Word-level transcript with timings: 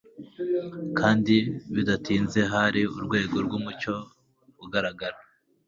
kandi 0.99 1.35
bidatinze 1.75 2.39
hasi 2.53 2.81
urwego 2.97 3.35
rwumucyo 3.45 3.95
ugaragara 4.63 5.17